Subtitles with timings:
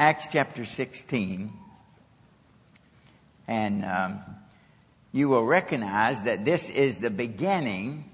[0.00, 1.52] Acts chapter 16.
[3.46, 4.20] And um,
[5.12, 8.10] you will recognize that this is the beginning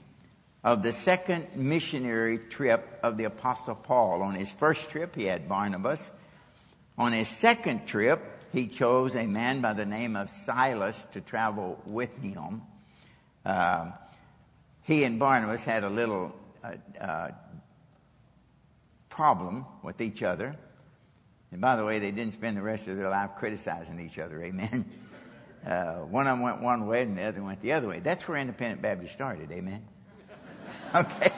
[0.64, 4.22] of the second missionary trip of the Apostle Paul.
[4.22, 6.11] On his first trip, he had Barnabas.
[6.99, 8.21] On his second trip,
[8.53, 12.62] he chose a man by the name of Silas to travel with him.
[13.45, 13.93] Uh,
[14.82, 16.34] he and Barnabas had a little
[16.64, 17.29] uh, uh,
[19.09, 20.57] problem with each other.
[21.57, 24.43] And by the way, they didn't spend the rest of their life criticizing each other.
[24.43, 24.85] Amen.
[25.67, 27.98] Uh, one of them went one way and the other went the other way.
[27.98, 29.50] That's where Independent Baptist started.
[29.50, 29.82] Amen.
[30.95, 31.32] okay.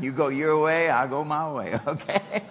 [0.00, 1.78] You go your way, I'll go my way.
[1.86, 2.42] Okay.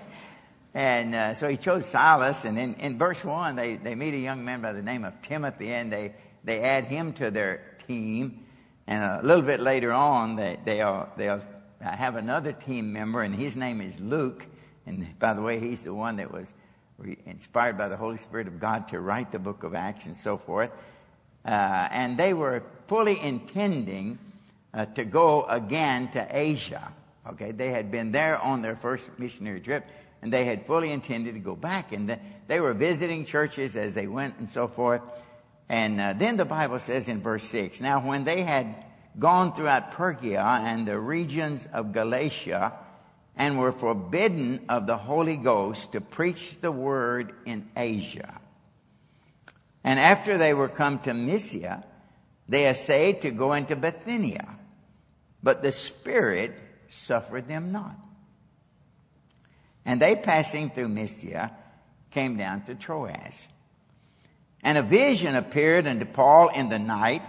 [0.74, 4.20] And uh, so he chose Silas, and in, in verse 1, they, they meet a
[4.20, 6.16] young man by the name of Timothy, and they,
[6.46, 8.46] they add him to their team.
[8.88, 11.42] And a little bit later on, they, they'll, they'll
[11.82, 14.46] have another team member, and his name is Luke.
[14.86, 16.54] And by the way, he's the one that was
[17.26, 20.38] inspired by the Holy Spirit of God to write the book of Acts and so
[20.38, 20.72] forth.
[21.46, 24.18] Uh, and they were fully intending
[24.74, 26.92] uh, to go again to Asia.
[27.28, 29.88] Okay, they had been there on their first missionary trip,
[30.22, 31.92] and they had fully intended to go back.
[31.92, 35.02] And they were visiting churches as they went and so forth.
[35.68, 38.86] And uh, then the Bible says in verse 6 Now, when they had
[39.18, 42.74] gone throughout Phrygia and the regions of Galatia,
[43.38, 48.40] and were forbidden of the Holy Ghost to preach the word in Asia.
[49.84, 51.84] And after they were come to Mysia,
[52.48, 54.58] they essayed to go into Bithynia,
[55.44, 56.56] but the Spirit
[56.88, 57.96] suffered them not.
[59.86, 61.52] And they passing through Mysia
[62.12, 63.48] came down to Troas.
[64.64, 67.22] And a vision appeared unto Paul in the night,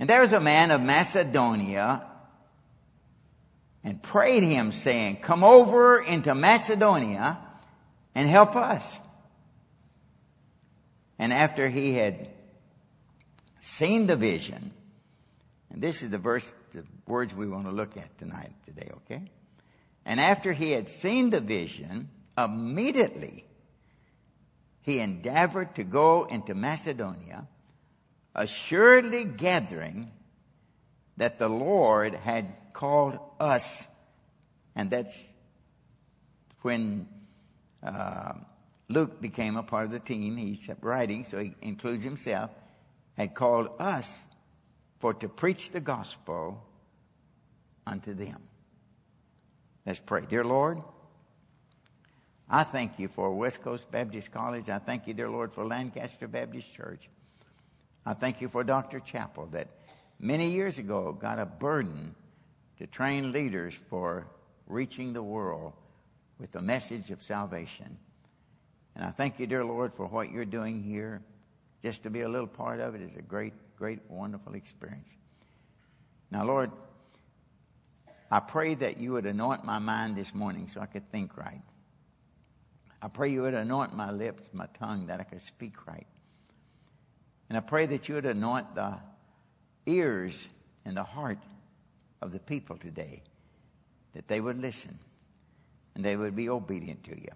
[0.00, 2.04] and there was a man of Macedonia
[3.84, 7.38] and prayed him, saying, Come over into Macedonia
[8.14, 8.98] and help us.
[11.18, 12.28] And after he had
[13.60, 14.72] seen the vision,
[15.70, 19.22] and this is the verse, the words we want to look at tonight, today, okay?
[20.06, 23.44] And after he had seen the vision, immediately
[24.80, 27.46] he endeavored to go into Macedonia,
[28.34, 30.10] assuredly gathering
[31.16, 33.86] that the Lord had called us.
[34.76, 35.32] And that's
[36.60, 37.08] when
[37.82, 38.34] uh,
[38.90, 40.36] Luke became a part of the team.
[40.36, 42.50] He kept writing, so he includes himself,
[43.16, 44.20] had called us
[44.98, 46.62] for to preach the gospel
[47.86, 48.42] unto them.
[49.86, 50.22] Let's pray.
[50.28, 50.82] Dear Lord,
[52.48, 54.68] I thank you for West Coast Baptist College.
[54.68, 57.08] I thank you, dear Lord, for Lancaster Baptist Church.
[58.04, 59.00] I thank you for Dr.
[59.00, 59.68] Chappell that
[60.18, 62.14] many years ago got a burden
[62.78, 64.26] to train leaders for
[64.66, 65.72] reaching the world
[66.38, 67.98] with the message of salvation.
[68.96, 71.22] And I thank you, dear Lord, for what you're doing here.
[71.82, 75.08] Just to be a little part of it is a great, great, wonderful experience.
[76.30, 76.70] Now, Lord,
[78.30, 81.62] I pray that you would anoint my mind this morning so I could think right.
[83.02, 86.06] I pray you would anoint my lips, my tongue, that I could speak right.
[87.48, 88.98] And I pray that you would anoint the
[89.86, 90.48] ears
[90.84, 91.38] and the heart
[92.24, 93.22] of the people today
[94.14, 94.98] that they would listen
[95.94, 97.28] and they would be obedient to you.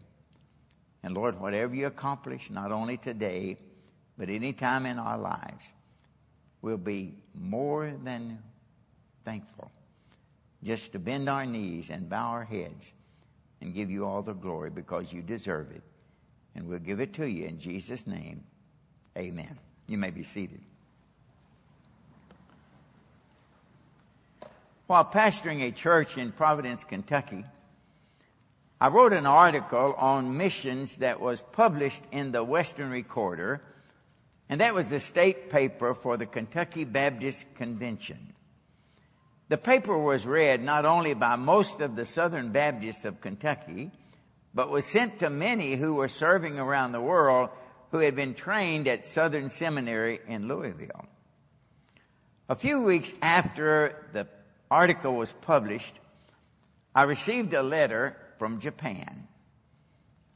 [1.02, 3.58] And Lord, whatever you accomplish, not only today,
[4.16, 5.70] but any time in our lives,
[6.62, 8.42] we'll be more than
[9.24, 9.70] thankful
[10.64, 12.92] just to bend our knees and bow our heads
[13.60, 15.82] and give you all the glory because you deserve it.
[16.54, 18.42] And we'll give it to you in Jesus' name.
[19.16, 19.58] Amen.
[19.86, 20.62] You may be seated.
[24.88, 27.44] While pastoring a church in Providence, Kentucky,
[28.80, 33.60] I wrote an article on missions that was published in the Western Recorder,
[34.48, 38.32] and that was the state paper for the Kentucky Baptist Convention.
[39.50, 43.90] The paper was read not only by most of the Southern Baptists of Kentucky,
[44.54, 47.50] but was sent to many who were serving around the world
[47.90, 51.04] who had been trained at Southern Seminary in Louisville.
[52.48, 54.26] A few weeks after the
[54.70, 55.98] article was published,
[56.94, 59.28] I received a letter from Japan.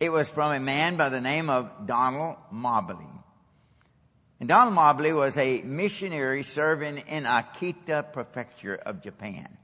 [0.00, 3.06] It was from a man by the name of Donald Mobley.
[4.40, 9.58] And Donald Mobley was a missionary serving in Akita Prefecture of Japan.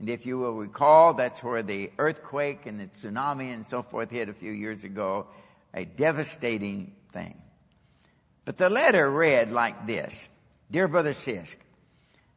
[0.00, 4.10] And if you will recall, that's where the earthquake and the tsunami and so forth
[4.10, 5.28] hit a few years ago,
[5.72, 7.40] a devastating thing.
[8.44, 10.28] But the letter read like this
[10.72, 11.54] Dear Brother Sisk,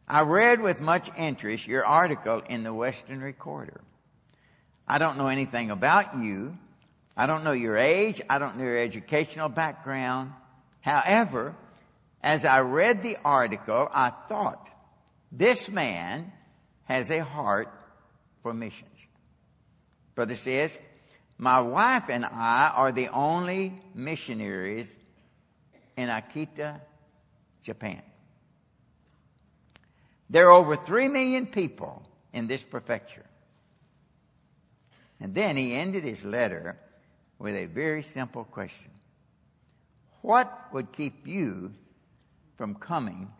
[0.08, 3.82] I read with much interest your article in the Western Recorder.
[4.88, 6.58] I don't know anything about you,
[7.18, 8.22] I don't know your age.
[8.30, 10.34] I don't know your educational background.
[10.82, 11.56] However,
[12.22, 14.70] as I read the article, I thought,
[15.32, 16.32] this man
[16.84, 17.72] has a heart
[18.42, 18.90] for missions.
[20.14, 20.80] Brother says,
[21.38, 24.96] my wife and I are the only missionaries
[25.98, 26.80] in Akita,
[27.62, 28.02] Japan.
[30.30, 33.26] There are over three million people in this prefecture.
[35.20, 36.78] And then he ended his letter
[37.40, 38.92] with a very simple question.
[40.22, 41.74] What would keep you
[42.58, 43.32] from coming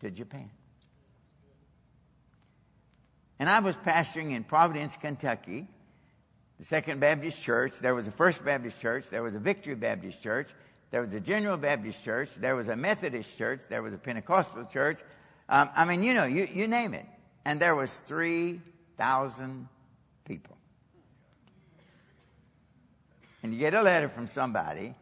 [0.00, 0.50] to Japan?
[3.38, 5.66] And I was pastoring in Providence, Kentucky,
[6.58, 7.72] the Second Baptist Church.
[7.80, 9.10] There was a First Baptist Church.
[9.10, 10.48] There was a Victory Baptist Church.
[10.92, 12.28] There was a General Baptist Church.
[12.36, 13.62] There was a Methodist Church.
[13.68, 15.00] There was a Pentecostal Church.
[15.48, 17.06] Um, I mean, you know, you, you name it.
[17.44, 19.68] And there was 3,000
[20.24, 20.56] people.
[23.42, 24.94] And you get a letter from somebody.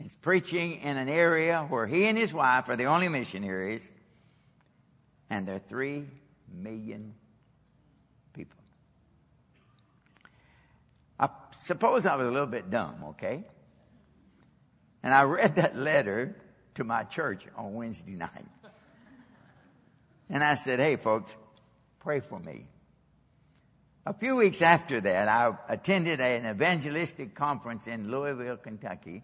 [0.00, 3.90] He's preaching in an area where he and his wife are the only missionaries.
[5.30, 6.06] And there are 3
[6.52, 7.14] million
[8.32, 8.58] people.
[11.18, 11.28] I
[11.64, 13.44] suppose I was a little bit dumb, okay?
[15.02, 16.36] And I read that letter
[16.74, 18.46] to my church on Wednesday night.
[20.30, 21.34] And I said, hey, folks,
[22.00, 22.66] pray for me.
[24.04, 29.22] A few weeks after that, I attended an evangelistic conference in Louisville, Kentucky.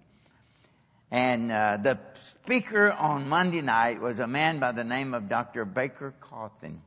[1.11, 5.65] And uh, the speaker on Monday night was a man by the name of Dr.
[5.65, 6.81] Baker Cauthen.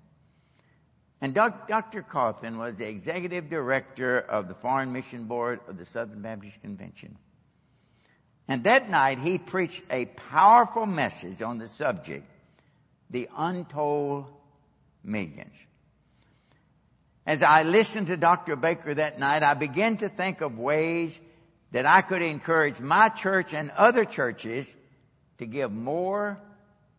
[1.22, 2.04] And doc, Dr.
[2.04, 7.18] Cauthen was the executive director of the Foreign Mission Board of the Southern Baptist Convention.
[8.48, 12.26] And that night he preached a powerful message on the subject
[13.10, 14.26] the untold
[15.04, 15.56] millions.
[17.26, 18.56] As I listened to Dr.
[18.56, 21.20] Baker that night, I began to think of ways
[21.72, 24.76] that I could encourage my church and other churches
[25.38, 26.40] to give more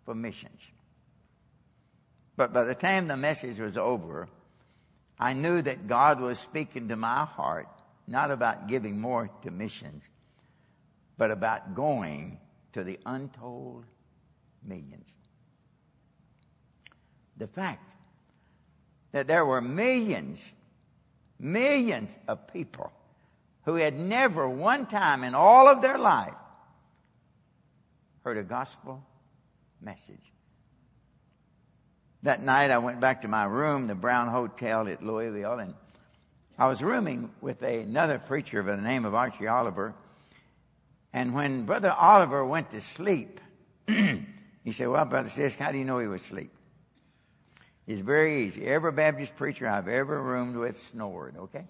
[0.05, 0.67] for missions.
[2.37, 4.29] But by the time the message was over,
[5.19, 7.69] I knew that God was speaking to my heart,
[8.07, 10.09] not about giving more to missions,
[11.17, 12.39] but about going
[12.75, 13.87] to the untold
[14.63, 15.18] millions
[17.39, 17.95] the fact
[19.13, 20.55] that there were millions,
[21.39, 22.93] millions of people
[23.65, 26.35] who had never one time in all of their life
[28.25, 29.03] heard a gospel
[29.81, 30.33] message.
[32.23, 35.75] That night I went back to my room, the Brown Hotel at Louisville, and
[36.59, 39.95] I was rooming with another preacher by the name of Archie Oliver.
[41.13, 43.41] And when Brother Oliver went to sleep,
[43.87, 46.51] he said, Well, Brother Sisk, how do you know he was asleep?
[47.89, 48.67] It's very easy.
[48.67, 51.65] Every Baptist preacher I've ever roomed with snored, okay?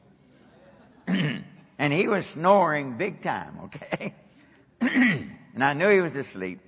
[1.78, 4.14] and he was snoring big time, okay?
[4.80, 6.58] and I knew he was asleep.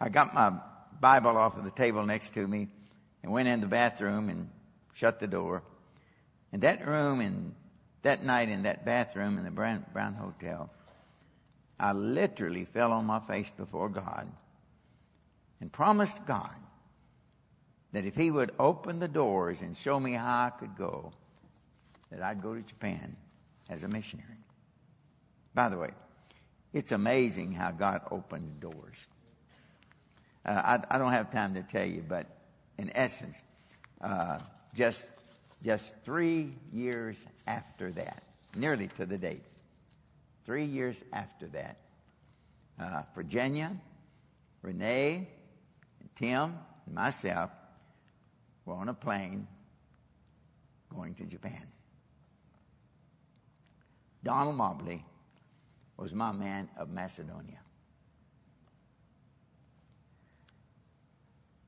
[0.00, 0.52] I got my
[1.00, 2.66] Bible off of the table next to me
[3.22, 4.50] and went in the bathroom and
[4.92, 5.62] shut the door.
[6.52, 7.54] And that room and
[8.02, 10.70] that night in that bathroom in the Brown, Brown Hotel,
[11.78, 14.26] I literally fell on my face before God
[15.60, 16.56] and promised God
[17.92, 21.12] that if he would open the doors and show me how I could go,
[22.10, 23.16] that I'd go to Japan
[23.68, 24.28] as a missionary.
[25.54, 25.90] By the way,
[26.72, 29.08] it's amazing how God opened doors.
[30.44, 32.26] Uh, I, I, don't have time to tell you, but
[32.78, 33.42] in essence,
[34.00, 34.38] uh,
[34.74, 35.10] just
[35.62, 38.22] just three years after that,
[38.56, 39.42] nearly to the date,
[40.44, 41.76] three years after that,
[42.80, 43.76] uh, Virginia,
[44.62, 45.28] Renee,
[46.16, 46.54] Tim,
[46.86, 47.50] and myself
[48.64, 49.46] were on a plane
[50.94, 51.66] going to Japan.
[54.22, 55.04] Donald Mobley
[55.96, 57.60] was my man of Macedonia.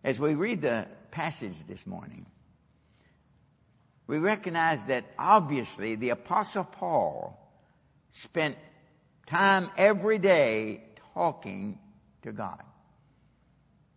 [0.04, 2.26] As we read the passage this morning,
[4.06, 7.38] we recognize that obviously the Apostle Paul
[8.11, 8.56] spent
[9.26, 10.82] time every day
[11.14, 11.78] talking
[12.22, 12.62] to God.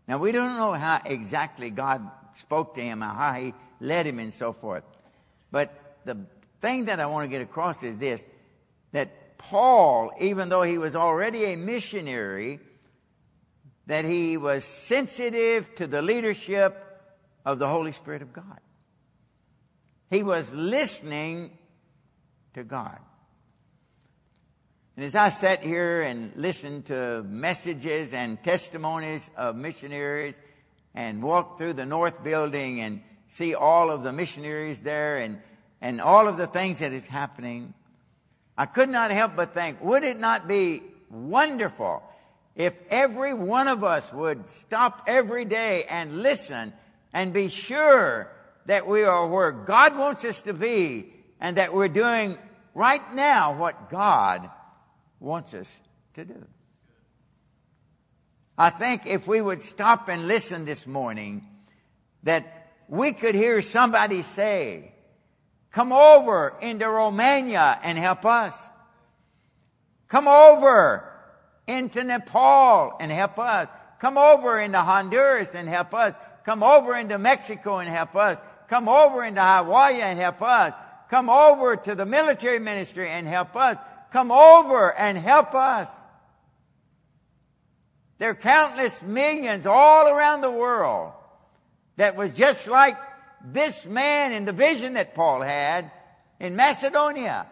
[0.07, 4.33] Now, we don't know how exactly God spoke to him, how he led him, and
[4.33, 4.83] so forth.
[5.51, 6.17] But the
[6.61, 8.25] thing that I want to get across is this
[8.91, 12.59] that Paul, even though he was already a missionary,
[13.87, 16.81] that he was sensitive to the leadership
[17.45, 18.59] of the Holy Spirit of God.
[20.09, 21.51] He was listening
[22.53, 22.99] to God.
[24.95, 30.35] And as I sat here and listened to messages and testimonies of missionaries
[30.95, 35.41] and walk through the north building and see all of the missionaries there and,
[35.81, 37.73] and all of the things that is happening,
[38.57, 42.01] I could not help but think, would it not be wonderful
[42.55, 46.71] if every one of us would stop every day and listen
[47.11, 48.31] and be sure
[48.65, 52.37] that we are where God wants us to be and that we're doing
[52.73, 54.49] right now what God
[55.19, 55.79] wants us
[56.13, 56.45] to do.
[58.57, 61.45] I think if we would stop and listen this morning,
[62.23, 64.93] that we could hear somebody say,
[65.71, 68.69] come over into Romania and help us.
[70.07, 71.11] Come over
[71.67, 73.67] into Nepal and help us.
[73.99, 76.13] Come over into Honduras and help us.
[76.45, 78.39] Come over into Mexico and help us.
[78.69, 80.73] Come over into Hawaii and help us.
[81.09, 83.77] Come over to the military ministry and help us.
[84.11, 85.89] Come over and help us.
[88.17, 91.13] There are countless millions all around the world
[91.97, 92.97] that was just like
[93.43, 95.91] this man in the vision that Paul had
[96.39, 97.45] in Macedonia.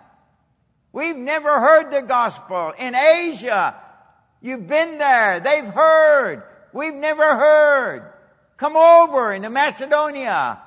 [0.92, 2.74] We've never heard the gospel.
[2.78, 3.76] In Asia,
[4.42, 5.40] you've been there.
[5.40, 6.44] They've heard.
[6.72, 8.14] We've never heard.
[8.58, 10.62] Come over into Macedonia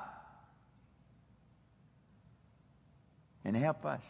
[3.43, 4.01] and help us.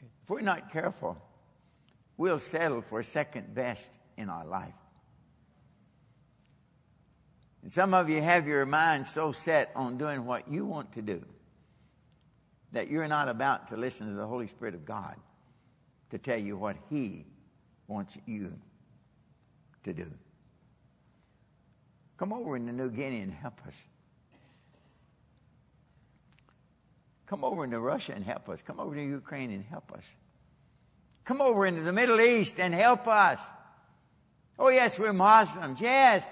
[0.00, 1.18] If we're not careful,
[2.16, 4.74] we'll settle for second best in our life.
[7.62, 11.02] And some of you have your mind so set on doing what you want to
[11.02, 11.24] do
[12.72, 15.16] that you're not about to listen to the Holy Spirit of God
[16.10, 17.24] to tell you what He
[17.86, 18.52] wants you
[19.84, 20.10] to do.
[22.16, 23.76] Come over into New Guinea and help us.
[27.26, 28.62] Come over into Russia and help us.
[28.62, 30.04] Come over to Ukraine and help us.
[31.24, 33.40] Come over into the Middle East and help us.
[34.58, 35.80] Oh, yes, we're Muslims.
[35.80, 36.28] Yes.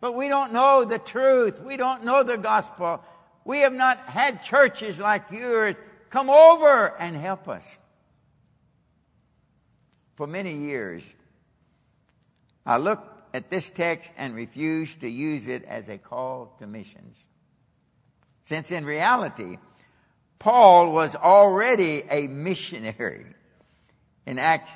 [0.00, 1.60] But we don't know the truth.
[1.60, 3.04] We don't know the gospel.
[3.44, 5.76] We have not had churches like yours.
[6.08, 7.78] Come over and help us.
[10.16, 11.02] For many years,
[12.64, 17.24] I looked at this text and refused to use it as a call to missions.
[18.42, 19.58] Since in reality,
[20.38, 23.26] Paul was already a missionary.
[24.26, 24.72] In Acts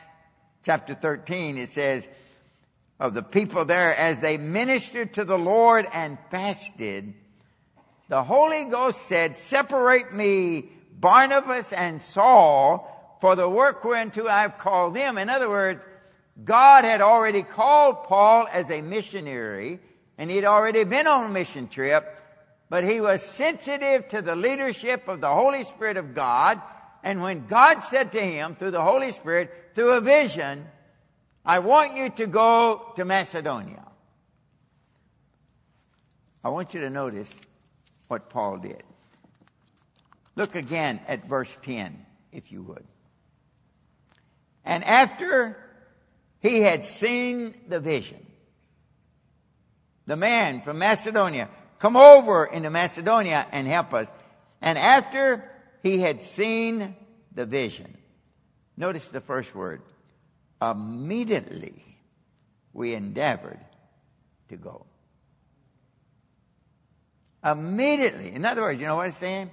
[0.65, 2.09] chapter 13, it says,
[2.99, 7.15] of the people there as they ministered to the Lord and fasted,
[8.09, 14.95] the Holy Ghost said, separate me, Barnabas and Saul, for the work whereunto I've called
[14.95, 15.19] them.
[15.19, 15.85] In other words,
[16.43, 19.81] God had already called Paul as a missionary,
[20.19, 22.21] and he'd already been on a mission trip,
[22.69, 26.61] but he was sensitive to the leadership of the Holy Spirit of God.
[27.04, 30.66] And when God said to him through the Holy Spirit, through a vision,
[31.44, 33.84] I want you to go to Macedonia.
[36.42, 37.30] I want you to notice
[38.08, 38.82] what Paul did.
[40.34, 42.84] Look again at verse 10, if you would.
[44.64, 45.58] And after
[46.40, 48.25] he had seen the vision,
[50.06, 54.11] the man from Macedonia, come over into Macedonia and help us.
[54.62, 55.50] And after
[55.85, 56.97] he had seen
[57.35, 57.95] the vision,
[58.75, 59.83] notice the first word,
[60.61, 61.85] immediately
[62.73, 63.61] we endeavored
[64.49, 64.87] to go.
[67.45, 68.33] Immediately.
[68.33, 69.50] In other words, you know what I'm saying?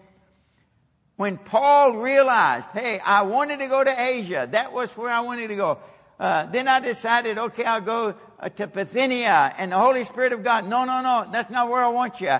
[1.17, 5.49] When Paul realized, hey, I wanted to go to Asia, that was where I wanted
[5.49, 5.79] to go.
[6.17, 10.45] Uh, then I decided, okay, I'll go uh, to Bithynia and the Holy Spirit of
[10.45, 10.65] God.
[10.65, 12.37] No, no, no, that's not where I want you.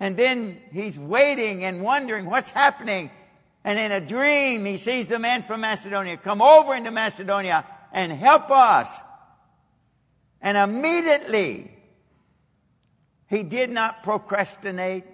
[0.00, 3.12] And then he's waiting and wondering what's happening.
[3.64, 8.10] And in a dream, he sees the man from Macedonia come over into Macedonia and
[8.10, 8.88] help us.
[10.40, 11.70] And immediately,
[13.28, 15.04] he did not procrastinate.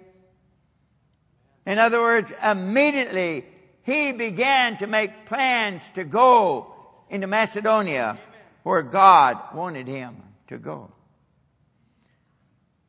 [1.65, 3.45] In other words, immediately,
[3.83, 6.73] he began to make plans to go
[7.09, 8.17] into Macedonia
[8.63, 10.91] where God wanted him to go.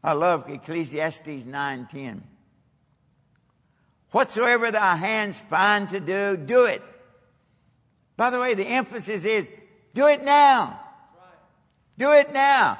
[0.02, 2.22] I love Ecclesiastes 9:10.
[4.10, 6.82] Whatsoever thy hands find to do, do it.
[8.16, 9.48] By the way, the emphasis is
[9.94, 10.80] do it now.
[11.98, 12.78] Do it now.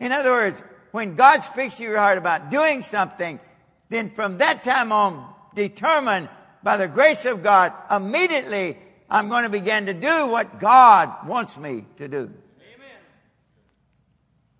[0.00, 0.62] In other words,
[0.92, 3.40] when God speaks to your heart about doing something,
[3.88, 6.28] then from that time on, determine
[6.62, 8.78] by the grace of God, immediately
[9.10, 12.18] I'm going to begin to do what God wants me to do.
[12.18, 12.98] Amen.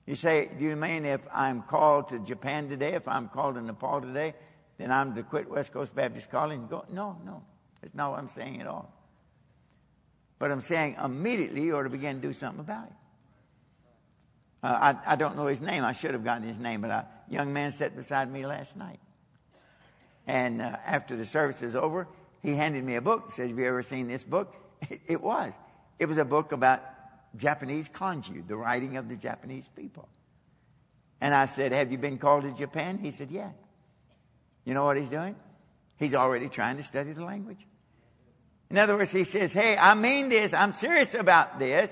[0.07, 3.63] You say, do you mean if I'm called to Japan today, if I'm called to
[3.63, 4.35] Nepal today,
[4.83, 6.85] then I'm to quit West Coast Baptist College and go?
[6.91, 7.43] No, no.
[7.81, 8.93] That's not what I'm saying at all.
[10.41, 12.93] But I'm saying immediately you ought to begin to do something about it.
[14.65, 15.85] Uh, I, I don't know his name.
[15.85, 18.99] I should have gotten his name, but a young man sat beside me last night.
[20.27, 22.09] And uh, after the service is over,
[22.43, 23.27] he handed me a book.
[23.27, 24.55] He says, Have you ever seen this book?
[24.91, 25.57] It, it was.
[26.01, 26.83] It was a book about
[27.37, 30.09] Japanese kanji, the writing of the Japanese people.
[31.21, 32.99] And I said, Have you been called to Japan?
[32.99, 33.51] He said, Yeah.
[34.65, 35.37] You know what he's doing?
[35.97, 37.67] He's already trying to study the language.
[38.71, 41.91] In other words, he says, Hey, I mean this, I'm serious about this.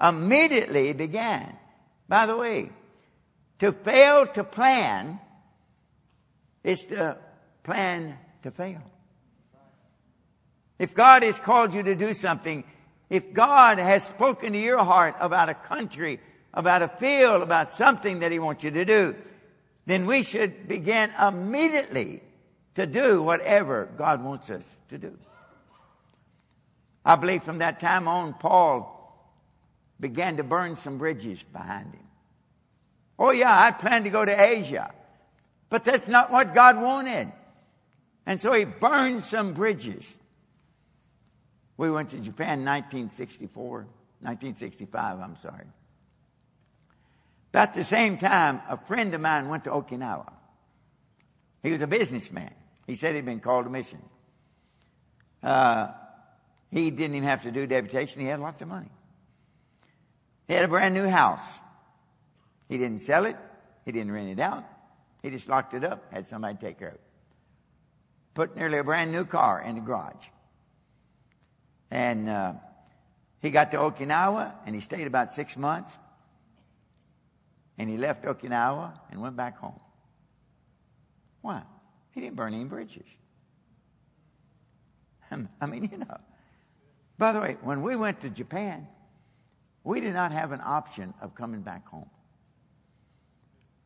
[0.00, 1.56] Immediately began.
[2.08, 2.70] By the way,
[3.58, 5.20] to fail to plan
[6.64, 7.16] is to
[7.62, 8.82] plan to fail.
[10.78, 12.64] If God has called you to do something,
[13.08, 16.18] if God has spoken to your heart about a country,
[16.54, 19.14] about a field, about something that He wants you to do,
[19.86, 22.22] then we should begin immediately
[22.74, 25.18] to do whatever God wants us to do.
[27.04, 28.98] I believe from that time on, Paul
[29.98, 32.06] began to burn some bridges behind him.
[33.18, 34.92] Oh, yeah, I planned to go to Asia,
[35.68, 37.32] but that's not what God wanted.
[38.24, 40.18] And so he burned some bridges.
[41.76, 43.70] We went to Japan in 1964,
[44.20, 45.66] 1965, I'm sorry.
[47.52, 50.32] About the same time, a friend of mine went to Okinawa.
[51.62, 52.54] He was a businessman.
[52.86, 54.02] He said he'd been called to mission.
[55.42, 55.88] Uh,
[56.70, 58.22] he didn't even have to do deputation.
[58.22, 58.88] He had lots of money.
[60.48, 61.60] He had a brand new house.
[62.70, 63.36] He didn't sell it.
[63.84, 64.64] He didn't rent it out.
[65.22, 67.00] He just locked it up, had somebody take care of it.
[68.32, 70.26] Put nearly a brand new car in the garage.
[71.90, 72.54] And uh,
[73.42, 75.98] he got to Okinawa and he stayed about six months.
[77.78, 79.80] And he left Okinawa and went back home.
[81.40, 81.62] Why?
[82.12, 83.06] He didn't burn any bridges.
[85.28, 86.18] Hmm, I mean, you know.
[87.18, 88.86] By the way, when we went to Japan,
[89.84, 92.10] we did not have an option of coming back home.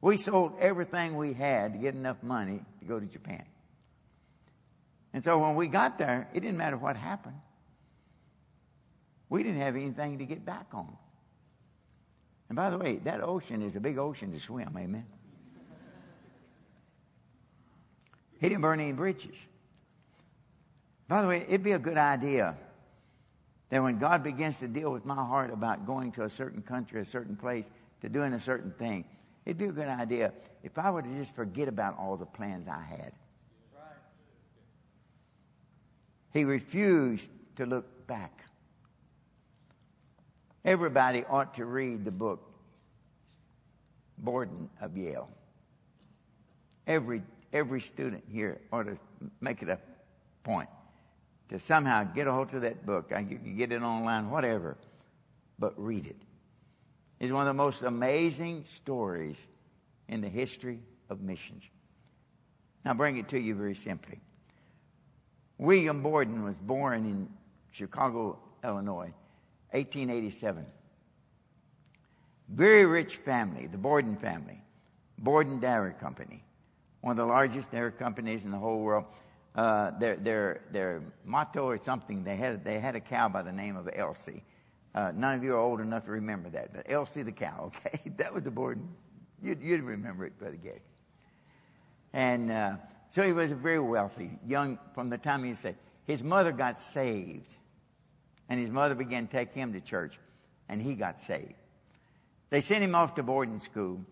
[0.01, 3.45] We sold everything we had to get enough money to go to Japan.
[5.13, 7.41] And so when we got there, it didn't matter what happened.
[9.29, 10.97] We didn't have anything to get back on.
[12.49, 15.07] And by the way, that ocean is a big ocean to swim, amen?
[18.39, 19.47] He didn't burn any bridges.
[21.09, 22.57] By the way, it'd be a good idea
[23.71, 27.01] that when God begins to deal with my heart about going to a certain country,
[27.01, 27.69] a certain place,
[28.03, 29.05] to doing a certain thing,
[29.45, 30.33] it'd be a good idea
[30.63, 33.13] if I were to just forget about all the plans I had.
[36.33, 38.46] He refused to look back.
[40.67, 42.43] Everybody ought to read the book
[44.19, 45.31] Borden of Yale.
[46.89, 48.99] Every, every student here ought to
[49.41, 49.79] make it a
[50.43, 50.69] point
[51.51, 53.13] to somehow get a hold of that book.
[53.13, 54.77] You can get it online, whatever,
[55.57, 56.17] but read it.
[57.21, 59.39] It's one of the most amazing stories
[60.09, 61.63] in the history of missions.
[62.85, 64.21] Now, bring it to you very simply.
[65.59, 67.29] William Borden was born in
[67.71, 69.13] Chicago, Illinois,
[69.73, 70.67] 1887.
[72.49, 74.63] Very rich family, the Borden family.
[75.19, 76.45] Borden Dairy Company,
[77.01, 79.05] one of the largest dairy companies in the whole world.
[79.55, 83.53] Uh, their, their, their motto or something, they had, they had a cow by the
[83.53, 84.45] name of Elsie.
[84.95, 88.13] Uh, none of you are old enough to remember that, but Elsie the cow, okay?
[88.19, 88.87] that was the Borden.
[89.43, 90.83] You'd, you'd remember it, Brother Gay.
[92.13, 92.77] And uh,
[93.11, 95.79] so he was a very wealthy, young from the time he was saved.
[96.05, 97.49] His mother got saved
[98.49, 100.19] and his mother began to take him to church,
[100.69, 101.55] and he got saved.
[102.51, 104.05] They sent him off to boarding school,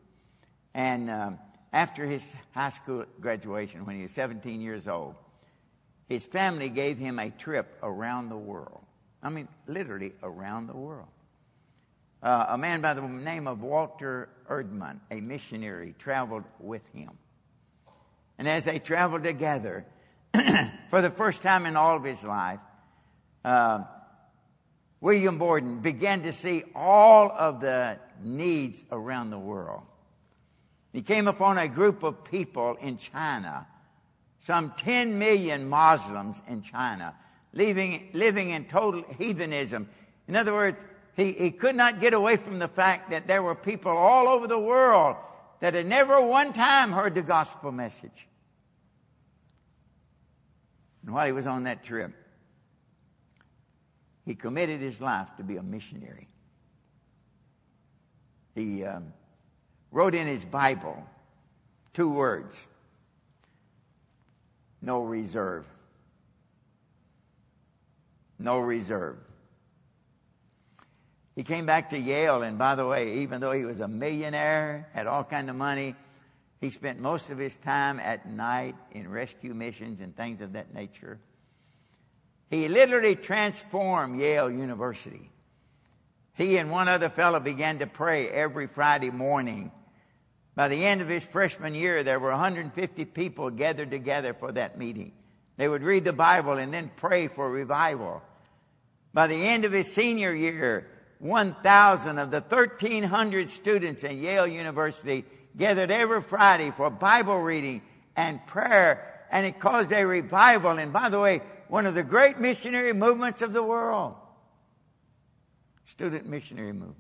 [0.75, 1.39] and um,
[1.73, 5.15] after his high school graduation, when he was 17 years old,
[6.09, 8.85] his family gave him a trip around the world.
[9.23, 11.09] I mean, literally around the world.
[12.23, 17.11] Uh, a man by the name of Walter Erdman, a missionary, traveled with him.
[18.39, 19.87] And as they traveled together,
[20.91, 22.61] for the first time in all of his life,
[23.45, 23.85] uh,
[25.05, 29.83] William Borden began to see all of the needs around the world.
[30.95, 33.67] He came upon a group of people in China,
[34.41, 37.15] some 10 million Muslims in China,
[37.53, 39.91] living, living in total heathenism.
[40.27, 40.83] In other words,
[41.15, 44.47] he, he could not get away from the fact that there were people all over
[44.47, 45.17] the world
[45.61, 48.27] that had never one time heard the gospel message.
[51.05, 52.15] And while he was on that trip,
[54.25, 56.29] he committed his life to be a missionary.
[58.55, 59.13] He um,
[59.91, 61.05] wrote in his Bible
[61.93, 62.69] two words
[64.81, 65.67] no reserve.
[68.39, 69.17] No reserve.
[71.35, 74.89] He came back to Yale, and by the way, even though he was a millionaire,
[74.93, 75.97] had all kind of money,
[76.61, 80.73] He spent most of his time at night in rescue missions and things of that
[80.73, 81.19] nature.
[82.55, 85.29] He literally transformed Yale University.
[86.35, 89.73] He and one other fellow began to pray every Friday morning.
[90.55, 94.79] By the end of his freshman year, there were 150 people gathered together for that
[94.79, 95.11] meeting.
[95.57, 98.23] They would read the Bible and then pray for revival.
[99.13, 100.89] By the end of his senior year,
[101.19, 105.25] 1,000 of the 1,300 students at Yale University
[105.57, 107.83] gathered every Friday for Bible reading
[108.15, 110.79] and prayer, and it caused a revival.
[110.79, 114.15] And by the way, one of the great missionary movements of the world.
[115.87, 116.97] Student missionary movement.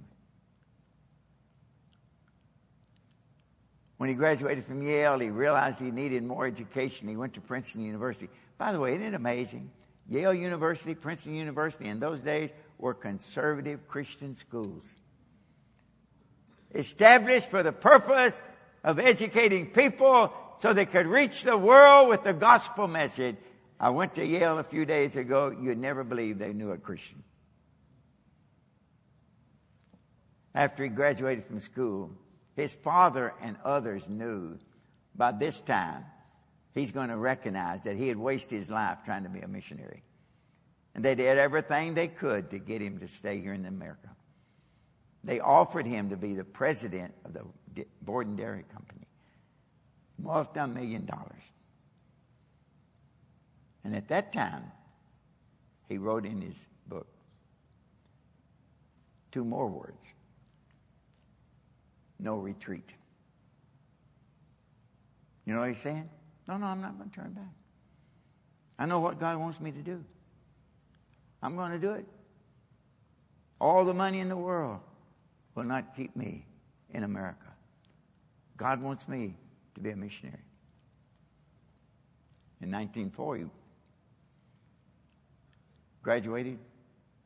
[3.96, 7.08] When he graduated from Yale, he realized he needed more education.
[7.08, 8.28] He went to Princeton University.
[8.58, 9.70] By the way, isn't it amazing?
[10.08, 14.94] Yale University, Princeton University, in those days were conservative Christian schools
[16.74, 18.40] established for the purpose
[18.82, 23.36] of educating people so they could reach the world with the gospel message.
[23.78, 25.50] I went to Yale a few days ago.
[25.50, 27.22] You'd never believe they knew a Christian.
[30.54, 32.10] After he graduated from school,
[32.54, 34.58] his father and others knew
[35.14, 36.04] by this time
[36.72, 40.04] he's going to recognize that he had wasted his life trying to be a missionary.
[40.94, 44.10] And they did everything they could to get him to stay here in America.
[45.24, 49.08] They offered him to be the president of the Borden Dairy Company.
[50.18, 51.42] Multi-million dollars.
[53.84, 54.72] And at that time,
[55.88, 56.56] he wrote in his
[56.88, 57.06] book
[59.30, 60.02] two more words.
[62.18, 62.94] No retreat.
[65.44, 66.08] You know what he's saying?
[66.48, 67.52] No, no, I'm not going to turn back.
[68.78, 70.02] I know what God wants me to do.
[71.42, 72.06] I'm going to do it.
[73.60, 74.80] All the money in the world
[75.54, 76.46] will not keep me
[76.90, 77.52] in America.
[78.56, 79.36] God wants me
[79.74, 80.38] to be a missionary.
[82.60, 83.50] In 1940,
[86.04, 86.58] graduated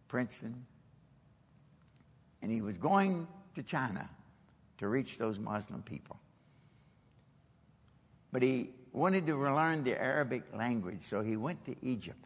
[0.06, 0.64] Princeton,
[2.40, 4.08] and he was going to China
[4.78, 6.18] to reach those Muslim people.
[8.32, 12.24] But he wanted to learn the Arabic language, so he went to Egypt.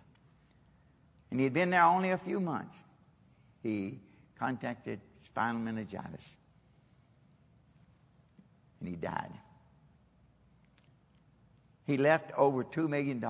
[1.31, 2.77] And he had been there only a few months.
[3.63, 3.99] He
[4.39, 6.29] contacted spinal meningitis.
[8.81, 9.33] And he died.
[11.87, 13.25] He left over $2 million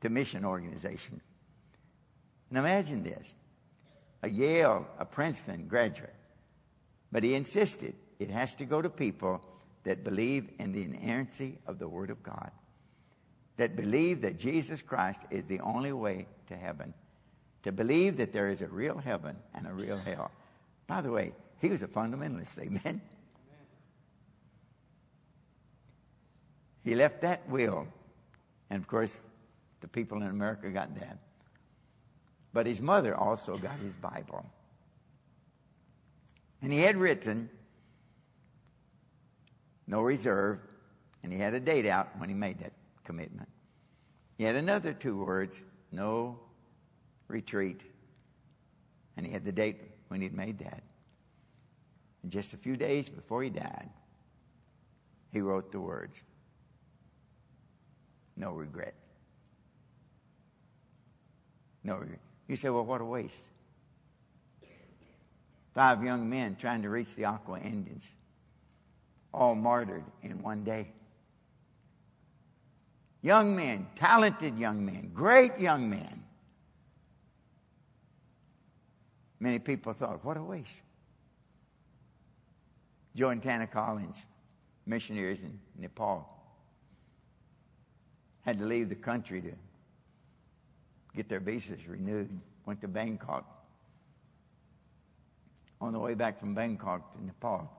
[0.00, 1.20] to mission organization.
[2.48, 3.34] And imagine this
[4.22, 6.14] a Yale, a Princeton graduate.
[7.12, 9.40] But he insisted it has to go to people
[9.84, 12.50] that believe in the inerrancy of the Word of God,
[13.56, 16.92] that believe that Jesus Christ is the only way to heaven
[17.62, 20.30] to believe that there is a real heaven and a real hell.
[20.86, 23.02] By the way, he was a fundamentalist, amen?
[26.82, 27.86] He left that will,
[28.70, 29.22] and of course,
[29.80, 31.18] the people in America got that.
[32.52, 34.44] But his mother also got his Bible.
[36.62, 37.48] And he had written,
[39.86, 40.60] no reserve,
[41.22, 42.72] and he had a date out when he made that
[43.04, 43.48] commitment.
[44.38, 46.38] He had another two words, no
[47.28, 47.82] retreat.
[49.16, 50.82] And he had the date when he'd made that.
[52.22, 53.90] And just a few days before he died,
[55.32, 56.22] he wrote the words
[58.36, 58.94] No regret.
[61.82, 62.02] No.
[62.48, 63.42] You say, well, what a waste.
[65.74, 68.08] Five young men trying to reach the Auca Indians,
[69.32, 70.92] all martyred in one day.
[73.22, 76.24] Young men, talented young men, great young men.
[79.38, 80.82] Many people thought, what a waste.
[83.14, 84.26] Joe and Tana Collins,
[84.86, 86.28] missionaries in Nepal,
[88.42, 89.52] had to leave the country to
[91.14, 92.30] get their visas renewed.
[92.66, 93.44] Went to Bangkok.
[95.80, 97.70] On the way back from Bangkok to Nepal,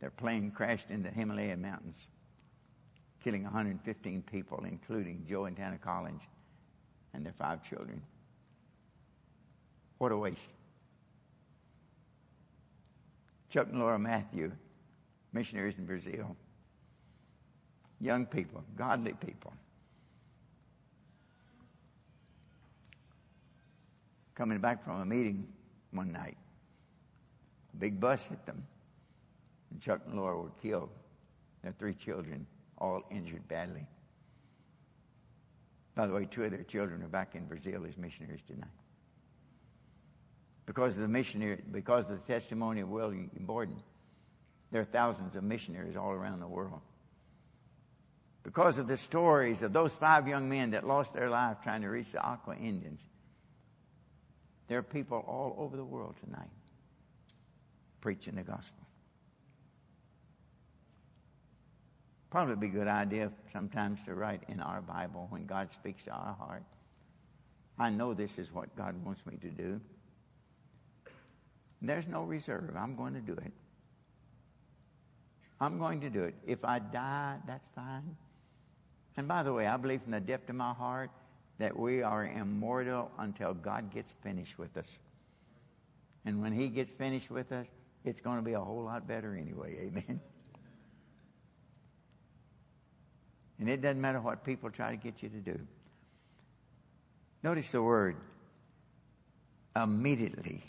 [0.00, 1.96] their plane crashed into the Himalayan mountains,
[3.24, 6.22] killing 115 people, including Joe and Tana Collins
[7.14, 8.02] and their five children.
[9.98, 10.48] What a waste.
[13.48, 14.52] Chuck and Laura Matthew,
[15.32, 16.36] missionaries in Brazil.
[18.00, 19.52] Young people, godly people.
[24.34, 25.46] Coming back from a meeting
[25.90, 26.36] one night,
[27.74, 28.66] a big bus hit them,
[29.70, 30.90] and Chuck and Laura were killed.
[31.62, 32.46] Their three children,
[32.78, 33.86] all injured badly.
[35.94, 38.70] By the way, two of their children are back in Brazil as missionaries tonight
[40.66, 43.76] because of the missionary, because of the testimony of William Borden.
[44.70, 46.80] there are thousands of missionaries all around the world.
[48.42, 51.88] Because of the stories of those five young men that lost their life trying to
[51.88, 53.00] reach the Auca Indians,
[54.72, 56.48] there are people all over the world tonight
[58.00, 58.86] preaching the gospel.
[62.30, 66.10] Probably be a good idea sometimes to write in our Bible when God speaks to
[66.12, 66.62] our heart.
[67.78, 69.78] I know this is what God wants me to do.
[71.82, 72.74] There's no reserve.
[72.74, 73.52] I'm going to do it.
[75.60, 76.34] I'm going to do it.
[76.46, 78.16] If I die, that's fine.
[79.18, 81.10] And by the way, I believe from the depth of my heart
[81.58, 84.98] that we are immortal until God gets finished with us.
[86.24, 87.66] And when He gets finished with us,
[88.04, 89.76] it's going to be a whole lot better anyway.
[89.86, 90.20] Amen.
[93.58, 95.60] And it doesn't matter what people try to get you to do.
[97.42, 98.16] Notice the word
[99.74, 100.64] immediately.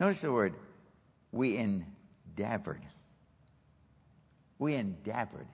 [0.00, 0.54] Notice the word
[1.32, 2.82] we endeavored.
[4.58, 5.46] We endeavored.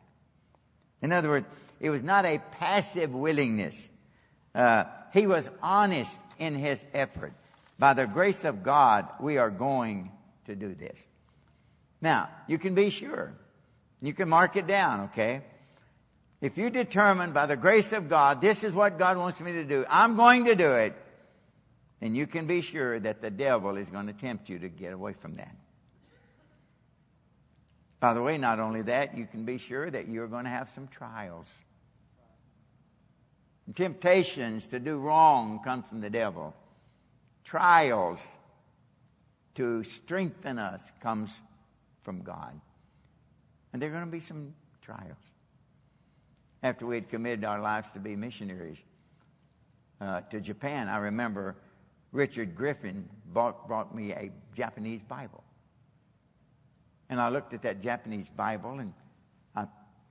[1.02, 1.46] In other words,
[1.80, 3.88] it was not a passive willingness.
[4.54, 7.32] Uh, he was honest in his effort.
[7.78, 10.10] By the grace of God, we are going
[10.46, 11.04] to do this.
[12.00, 13.34] Now, you can be sure.
[14.00, 15.42] You can mark it down, okay?
[16.40, 19.64] If you determine by the grace of God, this is what God wants me to
[19.64, 20.94] do, I'm going to do it,
[22.00, 24.92] then you can be sure that the devil is going to tempt you to get
[24.92, 25.56] away from that.
[27.98, 30.68] By the way, not only that, you can be sure that you're going to have
[30.74, 31.46] some trials.
[33.72, 36.54] Temptations to do wrong come from the devil.
[37.44, 38.20] Trials
[39.54, 41.30] to strengthen us comes
[42.02, 42.60] from God.
[43.72, 45.16] And there are going to be some trials.
[46.62, 48.78] After we had committed our lives to be missionaries
[50.00, 51.56] uh, to Japan, I remember
[52.12, 55.42] Richard Griffin bought, brought me a Japanese Bible.
[57.08, 58.92] And I looked at that Japanese Bible, and
[59.54, 59.66] I,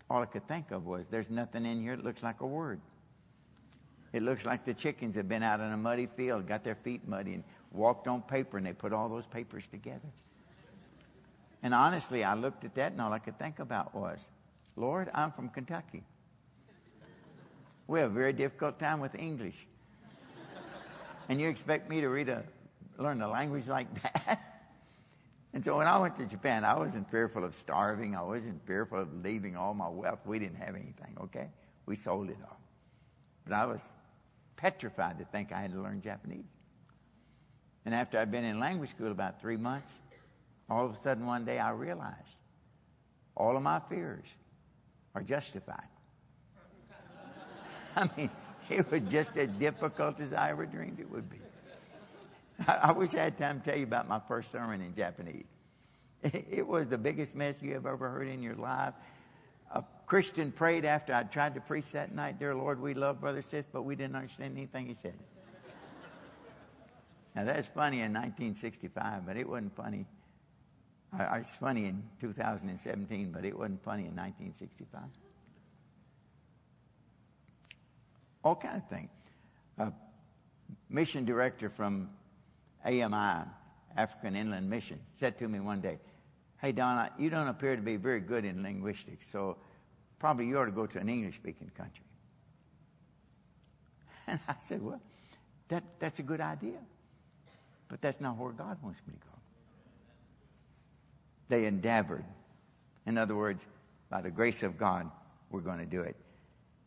[0.10, 2.82] all I could think of was there's nothing in here that looks like a word.
[4.14, 7.08] It looks like the chickens have been out in a muddy field, got their feet
[7.08, 10.08] muddy, and walked on paper, and they put all those papers together.
[11.64, 14.20] And honestly, I looked at that, and all I could think about was,
[14.76, 16.04] Lord, I'm from Kentucky.
[17.88, 19.56] We have a very difficult time with English.
[21.28, 22.44] and you expect me to read a,
[23.00, 24.54] learn a language like that?
[25.54, 28.16] And so when I went to Japan, I wasn't fearful of starving.
[28.16, 30.20] I wasn't fearful of leaving all my wealth.
[30.26, 31.50] We didn't have anything, okay?
[31.86, 32.60] We sold it all.
[33.46, 33.82] But I was
[34.56, 36.46] petrified to think I had to learn Japanese.
[37.86, 39.92] And after I'd been in language school about three months,
[40.70, 42.38] all of a sudden one day I realized
[43.36, 44.26] all of my fears
[45.16, 45.88] are justified.
[47.96, 48.30] I mean,
[48.70, 51.40] it was just as difficult as I ever dreamed it would be.
[52.68, 55.46] I, wish I had time to tell you about my first sermon in Japanese.
[56.24, 58.94] It was the biggest mess you have ever heard in your life.
[60.14, 63.66] Christian prayed after I tried to preach that night, Dear Lord, we love Brother Sis,
[63.74, 65.16] but we didn't understand anything he said.
[67.36, 70.06] now, that's funny in 1965, but it wasn't funny.
[71.18, 75.02] It's funny in 2017, but it wasn't funny in 1965.
[78.44, 79.10] All kind of things.
[79.80, 79.92] A
[80.92, 82.12] mission director from
[82.86, 83.50] AMI,
[83.98, 85.98] African Inland Mission, said to me one day,
[86.62, 89.58] Hey, Don, you don't appear to be very good in linguistics, so
[90.24, 92.06] probably you ought to go to an English speaking country.
[94.26, 95.02] And I said, Well,
[95.68, 96.80] that, that's a good idea,
[97.90, 99.36] but that's not where God wants me to go.
[101.50, 102.24] They endeavored.
[103.06, 103.66] In other words,
[104.10, 105.12] by the grace of God,
[105.50, 106.16] we're going to do it.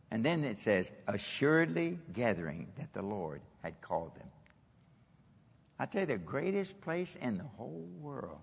[0.09, 4.31] And then it says, assuredly gathering that the Lord had called them.
[5.77, 8.39] I tell you, the greatest place in the whole world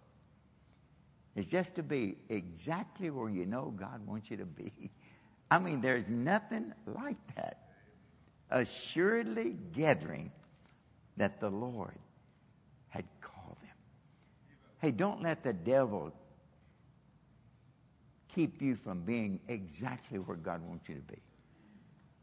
[1.36, 4.72] is just to be exactly where you know God wants you to be.
[5.50, 7.68] I mean, there's nothing like that.
[8.50, 10.32] Assuredly gathering
[11.16, 11.98] that the Lord
[12.88, 13.76] had called them.
[14.78, 16.12] Hey, don't let the devil
[18.34, 21.22] keep you from being exactly where God wants you to be.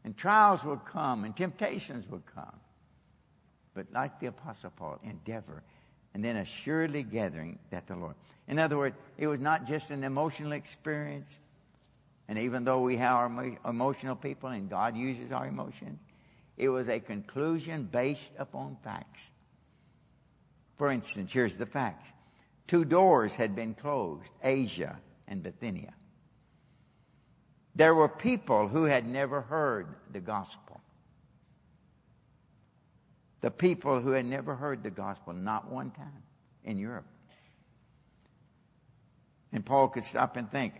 [0.04, 2.58] And trials will come and temptations will come
[3.74, 5.62] but like the Apostle Paul, endeavor,
[6.14, 8.14] and then assuredly gathering that the Lord.
[8.48, 11.38] In other words, it was not just an emotional experience,
[12.28, 13.30] and even though we our
[13.66, 15.98] emotional people and God uses our emotions,
[16.56, 19.32] it was a conclusion based upon facts.
[20.76, 22.10] For instance, here's the facts.
[22.66, 24.98] Two doors had been closed, Asia
[25.28, 25.94] and Bithynia.
[27.74, 30.81] There were people who had never heard the gospel
[33.42, 36.22] the people who had never heard the gospel, not one time
[36.64, 37.04] in Europe.
[39.52, 40.74] And Paul could stop and think,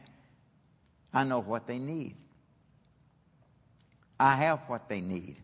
[1.13, 2.15] I know what they need.
[4.19, 5.37] I have what they need.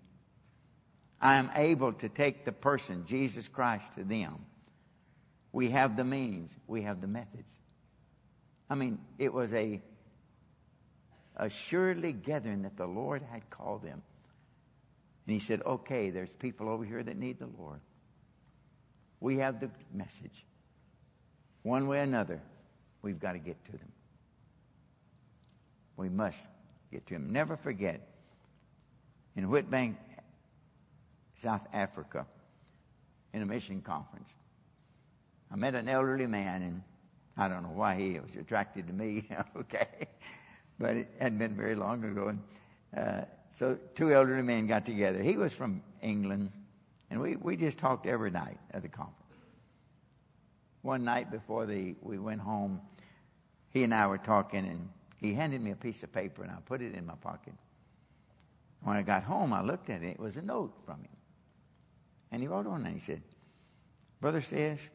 [1.20, 4.46] I am able to take the person, Jesus Christ, to them.
[5.50, 7.52] We have the means, we have the methods.
[8.70, 9.82] I mean, it was a
[11.36, 14.02] assuredly gathering that the Lord had called them.
[15.28, 17.80] And he said, Okay, there's people over here that need the Lord.
[19.20, 20.46] We have the message.
[21.64, 22.40] One way or another,
[23.02, 23.92] we've got to get to them.
[25.98, 26.40] We must
[26.90, 27.30] get to them.
[27.30, 28.08] Never forget,
[29.36, 29.96] in Witbank,
[31.34, 32.26] South Africa,
[33.34, 34.30] in a mission conference,
[35.52, 36.82] I met an elderly man, and
[37.36, 40.08] I don't know why he was attracted to me, okay?
[40.78, 42.28] But it hadn't been very long ago.
[42.28, 42.42] And,
[42.96, 43.24] uh,
[43.58, 45.20] so two elderly men got together.
[45.20, 46.52] He was from England,
[47.10, 49.16] and we, we just talked every night at the conference.
[50.82, 52.80] One night before the, we went home,
[53.70, 56.58] he and I were talking, and he handed me a piece of paper, and I
[56.64, 57.54] put it in my pocket.
[58.84, 60.10] When I got home, I looked at it.
[60.10, 61.16] It was a note from him.
[62.30, 63.22] And he wrote on it, he said,
[64.20, 64.88] Brother says,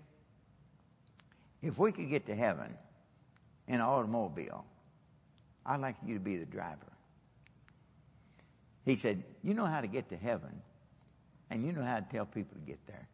[1.61, 2.77] if we could get to heaven
[3.67, 4.63] in an automobile,
[5.65, 6.92] I'd like you to be the driver.
[8.85, 10.61] He said, You know how to get to heaven,
[11.49, 13.07] and you know how to tell people to get there.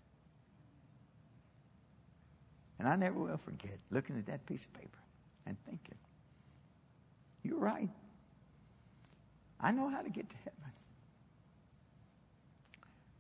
[2.80, 5.00] And I never will forget looking at that piece of paper
[5.46, 5.98] and thinking,
[7.44, 7.90] You're right.
[9.60, 10.72] I know how to get to heaven.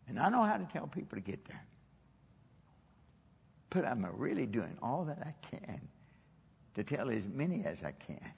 [0.07, 1.65] And I know how to tell people to get there.
[3.69, 5.81] But I'm really doing all that I can
[6.73, 8.33] to tell as many as I can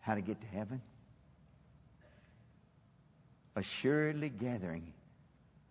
[0.00, 0.80] how to get to heaven.
[3.56, 4.92] Assuredly gathering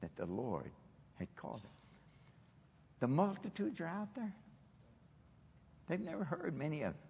[0.02, 0.72] that the Lord
[1.20, 1.72] had called them.
[3.00, 4.34] The multitudes are out there.
[5.88, 7.02] They've never heard many of them.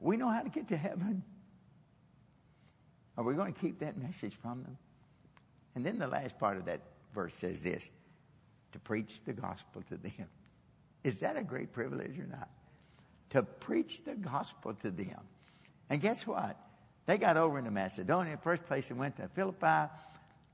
[0.00, 1.24] We know how to get to heaven.
[3.16, 4.78] Are we going to keep that message from them?
[5.74, 6.80] And then the last part of that
[7.12, 7.90] verse says this
[8.72, 10.28] to preach the gospel to them.
[11.02, 12.48] Is that a great privilege or not?
[13.30, 15.20] To preach the gospel to them.
[15.90, 16.56] And guess what?
[17.08, 18.36] They got over into Macedonia.
[18.36, 19.90] First place they went to Philippi,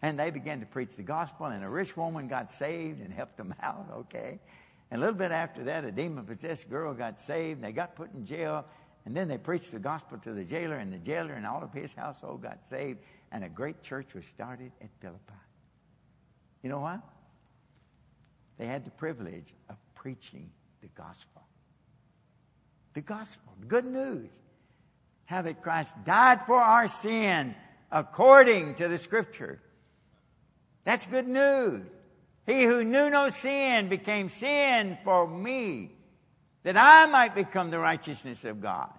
[0.03, 3.37] and they began to preach the gospel, and a rich woman got saved and helped
[3.37, 4.39] them out, okay?
[4.89, 7.97] And a little bit after that, a demon possessed girl got saved, and they got
[7.97, 8.65] put in jail,
[9.05, 11.73] and then they preached the gospel to the jailer, and the jailer and all of
[11.73, 13.01] his household got saved,
[13.33, 15.35] and a great church was started at Philippi.
[16.63, 17.01] You know why?
[18.59, 21.43] They had the privilege of preaching the gospel.
[22.93, 24.39] The gospel, the good news.
[25.27, 27.55] How that Christ died for our sin
[27.91, 29.61] according to the scripture.
[30.85, 31.83] That's good news.
[32.47, 35.93] He who knew no sin became sin for me,
[36.63, 38.91] that I might become the righteousness of God.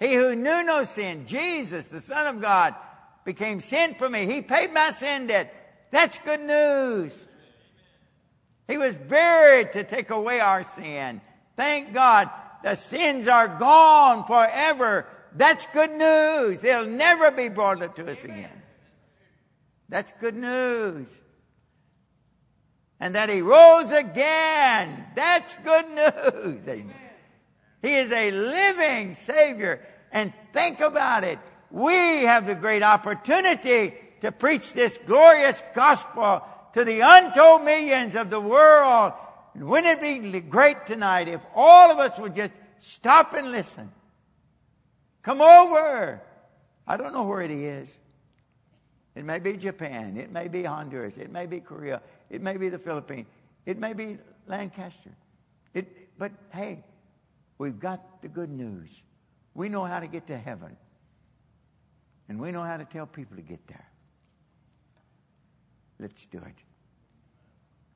[0.00, 2.74] He who knew no sin, Jesus, the Son of God,
[3.24, 4.26] became sin for me.
[4.26, 5.54] He paid my sin debt.
[5.92, 7.24] That's good news.
[8.66, 11.20] He was buried to take away our sin.
[11.56, 12.30] Thank God.
[12.62, 15.06] The sins are gone forever.
[15.34, 16.60] That's good news.
[16.60, 18.62] They'll never be brought up to us again.
[19.88, 21.08] That's good news.
[23.00, 25.06] And that he rose again.
[25.14, 26.68] That's good news.
[26.68, 26.94] Amen.
[27.82, 29.84] He is a living Savior.
[30.12, 31.38] And think about it.
[31.70, 36.42] We have the great opportunity to preach this glorious gospel
[36.74, 39.14] to the untold millions of the world.
[39.54, 43.90] And wouldn't it be great tonight if all of us would just stop and listen?
[45.22, 46.20] Come over.
[46.86, 47.96] I don't know where it is.
[49.14, 50.16] It may be Japan.
[50.16, 51.16] It may be Honduras.
[51.18, 52.00] It may be Korea.
[52.30, 53.26] It may be the Philippines.
[53.66, 55.10] It may be Lancaster.
[55.74, 56.82] It, but hey,
[57.58, 58.88] we've got the good news.
[59.54, 60.76] We know how to get to heaven.
[62.28, 63.86] And we know how to tell people to get there.
[65.98, 66.71] Let's do it.